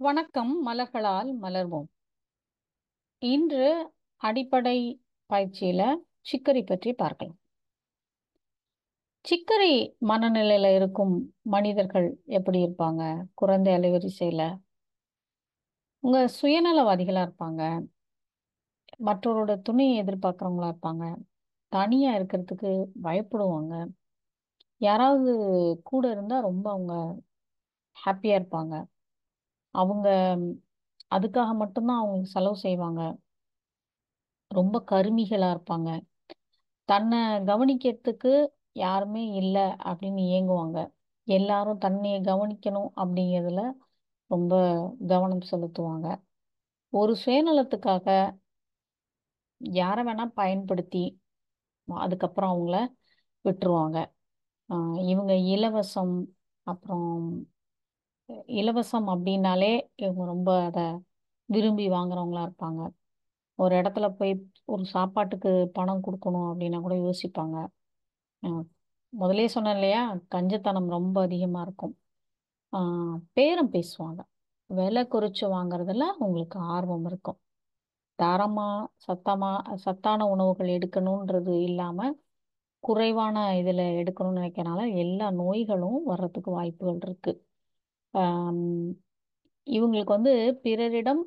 [0.00, 1.88] வணக்கம் மலர்களால் மலர்வோம்.
[3.22, 5.00] இன்று அடிப்படை
[5.30, 5.82] பயிற்சியில
[6.30, 7.38] சிக்கரி பற்றி பார்க்கலாம்.
[9.24, 9.72] சிக்கரி
[10.08, 13.24] மனநிலையில இருக்கும் மனிதர்கள் எப்படி இருப்பாங்க?
[13.34, 14.42] குறைந்த அலைவரிசையில.
[16.00, 17.62] உங்க சுயநலவாதிகளா இருப்பாங்க.
[19.00, 21.04] மற்றவரோட துணையை எதிர்பார்க்குறவங்களா இருப்பாங்க.
[21.68, 22.70] தனியா இருக்கிறதுக்கு
[23.02, 23.74] பயப்படுவாங்க.
[24.80, 25.32] யாராவது
[25.84, 26.94] கூட இருந்தால் ரொம்ப அவங்க
[27.96, 28.74] ஹாப்பியாக இருப்பாங்க.
[29.70, 30.08] அவங்க
[31.14, 33.18] அதுக்காக மட்டும்தான் அவங்க செலவு செய்வாங்க.
[34.48, 36.00] ரொம்ப கருமிகளா இருப்பாங்க.
[36.84, 40.92] தன்னை கவனிக்கிறதுக்கு யாருமே இல்லை அப்படின்னு ஏங்குவாங்க
[41.24, 43.72] எல்லாரும் தன்னையை கவனிக்கணும் அப்படிங்கிறதுல
[44.26, 44.54] ரொம்ப
[45.06, 46.22] கவனம் செலுத்துவாங்க.
[46.88, 48.38] ஒரு சுயநலத்துக்காக
[49.56, 51.20] யாரை வேணா பயன்படுத்தி
[51.86, 52.86] அதுக்கப்புறம் அவங்கள
[53.44, 54.12] விட்டுருவாங்க.
[54.68, 56.24] ஆஹ் இவங்க இலவசம்
[56.62, 57.48] அப்புறம்
[58.58, 59.70] இலவசம் அப்படின்னாலே
[60.04, 60.84] இவங்க ரொம்ப அதை
[61.48, 62.80] விரும்பி வாங்குறவங்களா இருப்பாங்க.
[63.58, 64.32] ஒரு இடத்துல போய்
[64.74, 67.56] ஒரு சாப்பாட்டுக்கு பணம் கொடுக்கணும் அப்படின்னா கூட யோசிப்பாங்க.
[69.12, 70.02] முதலே சொன்னேன் இல்லையா?
[70.34, 71.94] கஞ்சத்தனம் ரொம்ப அதிகமாக இருக்கும்.
[73.36, 74.20] பேரம் பேசுவாங்க.
[74.70, 77.38] விலை குறைச்சி வாங்குறதுல உங்களுக்கு ஆர்வம் இருக்கும்.
[78.18, 82.14] தரமாக சத்தமாக சத்தான உணவுகள் எடுக்கணுன்றது இல்லாமல்
[82.84, 87.40] குறைவான இதில் எடுக்கணும்னு நினைக்கிறனால எல்லா நோய்களும் வர்றதுக்கு வாய்ப்புகள் இருக்குது
[88.14, 88.62] ஆம்,
[89.66, 91.22] இவங்களுக்கு வந்து பிறரிடம்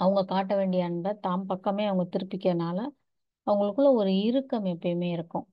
[0.00, 2.78] அவங்க காட்ட வேண்டிய அன்பை தாம் பக்கமே அவங்க திருப்பிக்கனால
[3.46, 5.46] அவங்களுக்குள்ள ஒரு இறுக்கம் எப்பயுமே இருக்கும்.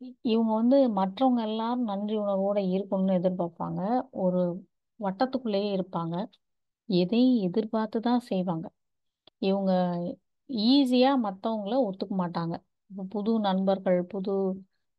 [0.00, 3.82] இ- இவங்க வந்து மற்றவங்க எல்லாரும் நன்றி உணர்வோட இருக்கணும்னு எதிர்பார்ப்பாங்க.
[4.18, 4.42] ஒரு
[5.00, 6.16] வட்டத்துக்குள்ளேயே இருப்பாங்க.
[6.88, 8.66] எதையும் எதிர்பார்த்து தான் செய்வாங்க.
[9.42, 9.72] இவங்க
[10.50, 12.56] ஈஸியா மற்றவங்கள ஒத்துக்க மாட்டாங்க.
[12.90, 14.34] இப்ப புது நண்பர்கள் புது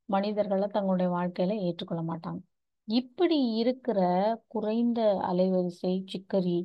[0.10, 2.42] மனிதர்களை தங்களுடைய வாழ்க்கையில ஏற்றுக்கொள்ள மாட்டாங்க.
[2.90, 4.00] இப்படி இருக்கிற
[4.48, 6.60] குறைந்த அலைவரிசை சிக்கரி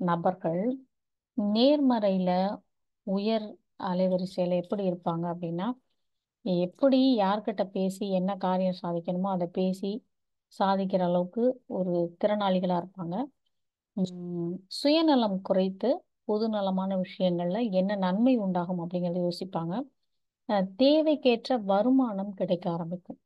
[0.00, 0.62] நபர்கள்
[1.38, 2.30] நேர்மறையில
[3.06, 3.46] உயர்
[3.84, 5.68] அலைவரிசையில எப்படி இருப்பாங்க அப்படின்னா
[6.44, 9.92] எப்படி யார்கிட்ட பேசி என்ன காரியம் சாதிக்கணுமோ அதை பேசி
[10.52, 13.16] சாதிக்கிற அளவுக்கு ஒரு திறனாளிகளா இருப்பாங்க.
[14.72, 15.90] சுயநலம் குறைத்து
[16.24, 19.74] பொதுநலமான விஷயங்கள்ல என்ன நன்மை உண்டாகும் அப்படிங்கறத யோசிப்பாங்க.
[20.78, 23.20] தேவைக்கேற்ற வருமானம் கிடைக்க ஆரம்பிக்கும்.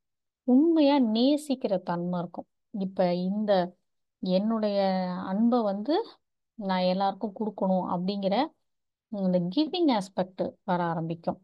[0.49, 2.49] உண்மையா நேசிக்கிற தன்மை இருக்கும்.
[2.75, 2.99] இப்ப
[3.29, 3.53] இந்த
[4.23, 4.79] என்னுடைய
[5.31, 5.95] அன்பை வந்து
[6.59, 8.37] நான் எல்லாருக்கும் கொடுக்கணும் அப்படிங்கிற
[9.13, 11.39] இந்த கிவிங் ஆஸ்பெக்ட் வர ஆரம்பிக்கும்.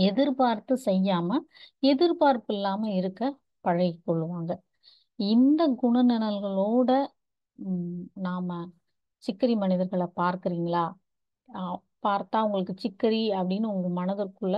[0.00, 1.38] எதிர்பார்த்து செய்யாம
[1.82, 3.22] எதிர்பார்ப்பு இல்லாம இருக்க
[3.64, 4.52] பழகி கொள்ளுவாங்க
[5.18, 6.90] இந்த குணநலன்களோட
[8.26, 8.48] நாம
[9.24, 10.84] சிக்கரி மனிதர்களை பார்க்குறீங்களா?
[12.04, 14.56] பார்த்தா உங்களுக்கு சிக்கரி அப்படின்னு உங்க மனதிற்குள்ள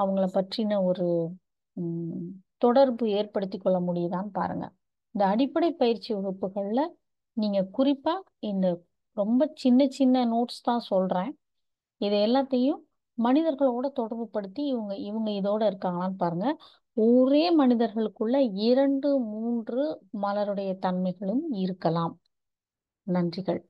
[0.00, 1.06] அவங்கள பற்றின ஒரு
[2.58, 4.64] தொடர்பு ஏற்படுத்தி கொள்ள முடியுதான்னு பாருங்க.
[5.14, 6.94] இந்த அடிப்படை பயிற்சி வகுப்புகளில்
[7.32, 8.66] நீங்க குறிப்பா இந்த
[9.12, 11.32] ரொம்ப சின்ன சின்ன நோட்ஸ் தான் சொல்றேன்.
[11.96, 12.80] இது எல்லாத்தையும்
[13.18, 16.56] மனிதர்களோட தொடர்புபடுத்தி இவங்க இவங்க இதோட இருக்காங்களான்னு பாருங்க.
[16.96, 19.84] ஒரே மனிதர்களுக்குள்ள இரண்டு மூன்று
[20.22, 22.14] மலருடைய தன்மைகளும் இருக்கலாம்.
[23.06, 23.60] நன்றிகள்.